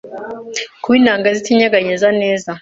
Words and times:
Kuba 0.81 0.95
intanga 0.99 1.27
zitinyeganyeza 1.35 2.07
neza 2.21 2.51